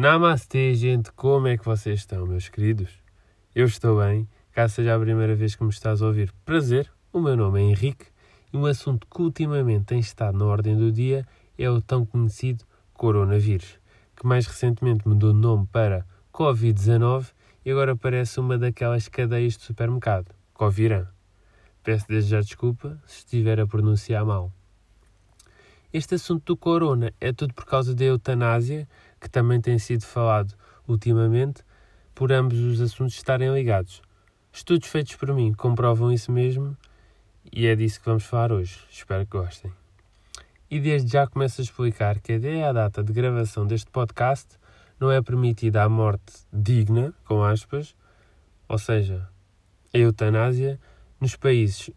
Namastê, 0.00 0.76
gente, 0.76 1.10
como 1.10 1.48
é 1.48 1.58
que 1.58 1.64
vocês 1.64 1.98
estão, 1.98 2.24
meus 2.24 2.48
queridos? 2.48 2.88
Eu 3.52 3.66
estou 3.66 3.98
bem, 3.98 4.28
caso 4.52 4.74
seja 4.74 4.94
a 4.94 5.00
primeira 5.00 5.34
vez 5.34 5.56
que 5.56 5.64
me 5.64 5.70
estás 5.70 6.00
a 6.00 6.06
ouvir, 6.06 6.32
prazer, 6.44 6.88
o 7.12 7.18
meu 7.18 7.36
nome 7.36 7.60
é 7.60 7.64
Henrique 7.64 8.06
e 8.52 8.56
um 8.56 8.64
assunto 8.64 9.08
que 9.12 9.20
ultimamente 9.20 9.86
tem 9.86 9.98
estado 9.98 10.38
na 10.38 10.44
ordem 10.44 10.76
do 10.76 10.92
dia 10.92 11.26
é 11.58 11.68
o 11.68 11.82
tão 11.82 12.06
conhecido 12.06 12.64
coronavírus, 12.94 13.80
que 14.14 14.24
mais 14.24 14.46
recentemente 14.46 15.02
mudou 15.04 15.32
de 15.32 15.40
nome 15.40 15.66
para 15.72 16.06
Covid-19 16.32 17.32
e 17.64 17.70
agora 17.72 17.96
parece 17.96 18.38
uma 18.38 18.56
daquelas 18.56 19.08
cadeias 19.08 19.56
de 19.56 19.64
supermercado, 19.64 20.32
Coviran. 20.54 21.08
Peço 21.82 22.06
desde 22.06 22.30
já 22.30 22.40
desculpa 22.40 23.02
se 23.04 23.16
estiver 23.16 23.58
a 23.58 23.66
pronunciar 23.66 24.24
mal. 24.24 24.52
Este 25.90 26.16
assunto 26.16 26.44
do 26.44 26.56
corona 26.56 27.14
é 27.18 27.32
tudo 27.32 27.54
por 27.54 27.64
causa 27.64 27.94
da 27.94 28.04
eutanásia, 28.04 28.86
que 29.20 29.28
também 29.28 29.60
tem 29.60 29.78
sido 29.78 30.04
falado 30.04 30.54
ultimamente, 30.86 31.62
por 32.14 32.32
ambos 32.32 32.58
os 32.58 32.80
assuntos 32.80 33.14
estarem 33.14 33.52
ligados. 33.52 34.02
Estudos 34.52 34.88
feitos 34.88 35.14
por 35.16 35.32
mim 35.34 35.52
comprovam 35.52 36.12
isso 36.12 36.32
mesmo 36.32 36.76
e 37.52 37.66
é 37.66 37.76
disso 37.76 38.00
que 38.00 38.06
vamos 38.06 38.24
falar 38.24 38.52
hoje. 38.52 38.78
Espero 38.90 39.24
que 39.24 39.36
gostem. 39.36 39.72
E 40.70 40.80
desde 40.80 41.12
já 41.12 41.26
começo 41.26 41.60
a 41.60 41.64
explicar 41.64 42.18
que 42.20 42.34
até 42.34 42.64
a 42.64 42.72
data 42.72 43.02
de 43.02 43.12
gravação 43.12 43.66
deste 43.66 43.90
podcast 43.90 44.56
não 44.98 45.10
é 45.10 45.22
permitida 45.22 45.82
a 45.82 45.88
morte 45.88 46.32
digna, 46.52 47.14
com 47.24 47.42
aspas, 47.42 47.94
ou 48.68 48.78
seja, 48.78 49.28
a 49.94 49.98
eutanásia, 49.98 50.78
nos 51.20 51.36
países 51.36 51.90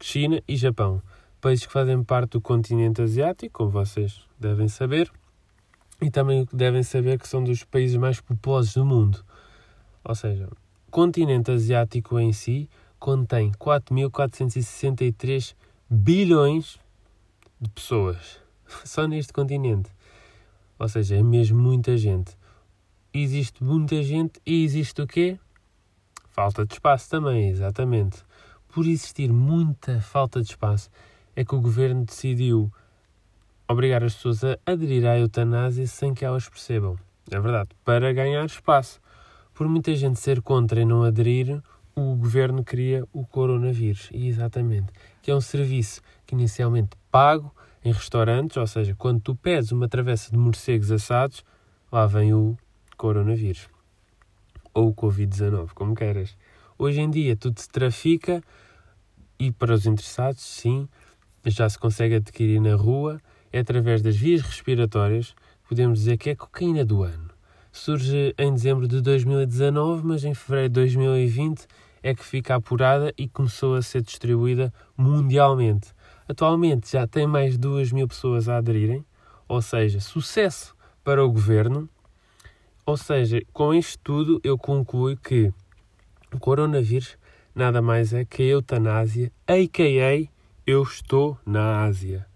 China 0.00 0.42
e 0.46 0.56
Japão 0.56 1.02
países 1.40 1.66
que 1.66 1.72
fazem 1.72 2.04
parte 2.04 2.32
do 2.32 2.40
continente 2.40 3.00
asiático, 3.00 3.52
como 3.52 3.70
vocês 3.70 4.20
devem 4.38 4.68
saber, 4.68 5.10
e 6.00 6.10
também 6.10 6.48
devem 6.52 6.82
saber 6.82 7.18
que 7.18 7.28
são 7.28 7.44
dos 7.44 7.64
países 7.64 7.96
mais 7.96 8.20
populosos 8.20 8.74
do 8.74 8.84
mundo. 8.84 9.24
Ou 10.04 10.14
seja, 10.14 10.46
o 10.46 10.90
continente 10.90 11.50
asiático 11.50 12.18
em 12.18 12.32
si 12.32 12.68
contém 12.98 13.52
4.463 13.52 15.54
bilhões 15.88 16.78
de 17.60 17.68
pessoas. 17.70 18.40
Só 18.84 19.06
neste 19.06 19.32
continente. 19.32 19.90
Ou 20.78 20.88
seja, 20.88 21.16
é 21.16 21.22
mesmo 21.22 21.60
muita 21.60 21.96
gente. 21.96 22.36
Existe 23.12 23.62
muita 23.62 24.02
gente 24.02 24.40
e 24.46 24.64
existe 24.64 25.02
o 25.02 25.06
quê? 25.06 25.38
Falta 26.30 26.64
de 26.64 26.74
espaço 26.74 27.10
também, 27.10 27.50
exatamente. 27.50 28.24
Por 28.72 28.86
existir 28.86 29.32
muita 29.32 30.00
falta 30.00 30.40
de 30.40 30.48
espaço, 30.48 30.88
é 31.34 31.44
que 31.44 31.54
o 31.54 31.60
governo 31.60 32.04
decidiu 32.04 32.72
obrigar 33.70 34.02
as 34.02 34.14
pessoas 34.14 34.42
a 34.42 34.58
aderir 34.66 35.06
à 35.06 35.16
eutanásia 35.16 35.86
sem 35.86 36.12
que 36.12 36.24
elas 36.24 36.48
percebam. 36.48 36.98
É 37.30 37.38
verdade, 37.38 37.68
para 37.84 38.12
ganhar 38.12 38.44
espaço. 38.44 39.00
Por 39.54 39.68
muita 39.68 39.94
gente 39.94 40.18
ser 40.18 40.42
contra 40.42 40.80
e 40.80 40.84
não 40.84 41.04
aderir, 41.04 41.62
o 41.94 42.16
governo 42.16 42.64
cria 42.64 43.04
o 43.12 43.24
coronavírus. 43.24 44.08
E 44.12 44.26
exatamente. 44.26 44.92
Que 45.22 45.30
é 45.30 45.34
um 45.34 45.40
serviço 45.40 46.02
que 46.26 46.34
inicialmente 46.34 46.90
pago 47.12 47.54
em 47.84 47.92
restaurantes, 47.92 48.56
ou 48.56 48.66
seja, 48.66 48.94
quando 48.98 49.20
tu 49.20 49.36
pedes 49.36 49.70
uma 49.70 49.88
travessa 49.88 50.32
de 50.32 50.36
morcegos 50.36 50.90
assados, 50.90 51.44
lá 51.92 52.06
vem 52.06 52.34
o 52.34 52.58
coronavírus. 52.96 53.68
Ou 54.74 54.88
o 54.88 54.94
Covid-19, 54.94 55.68
como 55.74 55.94
queiras. 55.94 56.36
Hoje 56.76 57.00
em 57.00 57.10
dia 57.10 57.36
tudo 57.36 57.60
se 57.60 57.68
trafica 57.68 58.42
e 59.38 59.52
para 59.52 59.74
os 59.74 59.86
interessados, 59.86 60.42
sim, 60.42 60.88
já 61.46 61.68
se 61.68 61.78
consegue 61.78 62.16
adquirir 62.16 62.60
na 62.60 62.74
rua, 62.74 63.20
é 63.52 63.58
através 63.60 64.02
das 64.02 64.16
vias 64.16 64.40
respiratórias, 64.42 65.34
podemos 65.68 66.00
dizer 66.00 66.16
que 66.16 66.30
é 66.30 66.32
a 66.32 66.36
cocaína 66.36 66.84
do 66.84 67.02
ano. 67.02 67.30
Surge 67.72 68.34
em 68.36 68.52
dezembro 68.52 68.88
de 68.88 69.00
2019, 69.00 70.06
mas 70.06 70.24
em 70.24 70.34
fevereiro 70.34 70.68
de 70.68 70.74
2020 70.74 71.66
é 72.02 72.14
que 72.14 72.24
fica 72.24 72.54
apurada 72.54 73.12
e 73.16 73.28
começou 73.28 73.74
a 73.74 73.82
ser 73.82 74.02
distribuída 74.02 74.72
mundialmente. 74.96 75.92
Atualmente 76.28 76.92
já 76.92 77.06
tem 77.06 77.26
mais 77.26 77.52
de 77.52 77.58
2 77.58 77.92
mil 77.92 78.08
pessoas 78.08 78.48
a 78.48 78.56
aderirem, 78.56 79.04
ou 79.46 79.60
seja, 79.60 80.00
sucesso 80.00 80.74
para 81.04 81.24
o 81.24 81.30
governo. 81.30 81.88
Ou 82.86 82.96
seja, 82.96 83.40
com 83.52 83.74
isto 83.74 83.98
tudo 84.02 84.40
eu 84.42 84.56
concluo 84.56 85.16
que 85.16 85.52
o 86.32 86.38
coronavírus 86.38 87.16
nada 87.54 87.82
mais 87.82 88.12
é 88.12 88.24
que 88.24 88.42
a 88.42 88.46
eutanásia, 88.46 89.32
a.k.a 89.46 90.28
eu 90.66 90.82
estou 90.82 91.36
na 91.44 91.82
Ásia. 91.84 92.29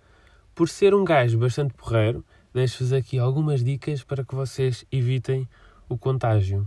Por 0.55 0.69
ser 0.69 0.95
um 0.95 1.05
gajo 1.05 1.37
bastante 1.37 1.75
porreiro, 1.75 2.25
deixo-vos 2.53 2.93
aqui 2.93 3.19
algumas 3.19 3.65
dicas 3.65 4.05
para 4.05 4.25
que 4.25 4.37
vocês 4.37 4.87
evitem 4.93 5.49
o 5.89 5.99
contágio. 5.99 6.65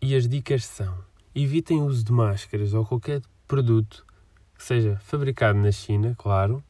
E 0.00 0.16
as 0.16 0.26
dicas 0.28 0.64
são: 0.64 0.92
evitem 1.32 1.80
o 1.80 1.84
uso 1.84 2.02
de 2.02 2.10
máscaras 2.10 2.74
ou 2.74 2.84
qualquer 2.84 3.22
produto 3.46 4.04
que 4.56 4.64
seja 4.64 4.96
fabricado 4.96 5.60
na 5.60 5.70
China, 5.70 6.16
claro. 6.18 6.60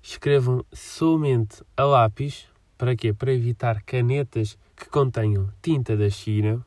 Escrevam 0.00 0.64
somente 0.72 1.64
a 1.76 1.82
lápis. 1.82 2.46
Para 2.78 2.94
quê? 2.94 3.12
Para 3.12 3.32
evitar 3.32 3.82
canetas 3.82 4.56
que 4.76 4.88
contenham 4.88 5.52
tinta 5.60 5.96
da 5.96 6.08
China. 6.08 6.64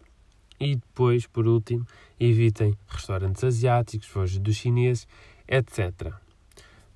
E 0.59 0.75
depois, 0.75 1.25
por 1.25 1.47
último, 1.47 1.87
evitem 2.19 2.77
restaurantes 2.89 3.45
asiáticos, 3.45 4.09
vozes 4.09 4.39
dos 4.39 4.57
chineses, 4.57 5.07
etc. 5.47 6.13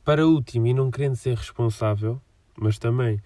Para 0.03 0.27
último, 0.27 0.67
e 0.67 0.73
não 0.73 0.91
querendo 0.91 1.15
ser 1.15 1.37
responsável, 1.37 2.21
mas 2.59 2.77
também 2.77 3.21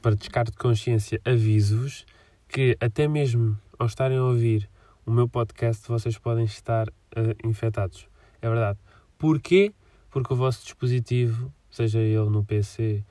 para 0.00 0.14
descarte 0.14 0.52
de 0.52 0.58
consciência, 0.58 1.20
aviso-vos 1.24 2.06
que 2.46 2.76
até 2.80 3.08
mesmo 3.08 3.58
ao 3.76 3.88
estarem 3.88 4.16
a 4.16 4.22
ouvir 4.22 4.70
o 5.04 5.10
meu 5.10 5.28
podcast, 5.28 5.88
vocês 5.88 6.16
podem 6.18 6.44
estar 6.44 6.88
uh, 6.88 7.34
infectados. 7.44 8.06
É 8.40 8.48
verdade. 8.48 8.78
Porquê? 9.18 9.74
Porque 10.08 10.32
o 10.32 10.36
vosso 10.36 10.62
dispositivo, 10.62 11.52
seja 11.68 11.98
ele 11.98 12.30
no 12.30 12.44
PC 12.44 13.04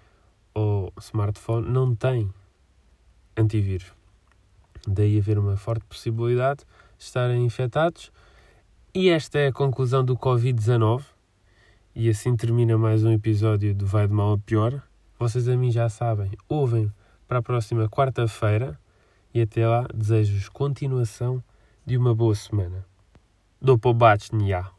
ou 0.54 0.94
smartphone, 1.02 1.70
não 1.70 1.94
tem 1.94 2.34
antivírus. 3.36 3.92
Daí 4.88 5.20
haver 5.20 5.38
uma 5.38 5.58
forte 5.58 5.84
possibilidade 5.84 6.62
de 6.98 7.04
estarem 7.04 7.44
infectados. 7.44 8.14
E 8.96 9.10
esta 9.10 9.40
é 9.40 9.48
a 9.48 9.54
conclusão 9.54 10.06
do 10.06 10.16
Covid-19 10.16 11.04
e 11.96 12.10
assim 12.10 12.36
termina 12.36 12.78
mais 12.78 13.04
um 13.04 13.12
episódio 13.12 13.74
do 13.74 13.86
Vai 13.86 14.08
de 14.08 14.14
Mal 14.14 14.34
a 14.34 14.38
Pior. 14.38 14.82
Vocês 15.18 15.48
a 15.48 15.58
mim 15.58 15.72
já 15.72 15.90
sabem, 15.90 16.32
ouvem 16.48 16.92
para 17.28 17.40
a 17.40 17.42
próxima 17.42 17.90
quarta-feira 17.90 18.80
e 19.34 19.42
até 19.42 19.68
lá 19.68 19.88
desejo-vos 19.94 20.50
continuação 20.50 21.44
de 21.86 21.98
uma 21.98 22.14
boa 22.16 22.36
semana. 22.36 22.86
Do 23.62 23.78
pobachnja. 23.78 24.79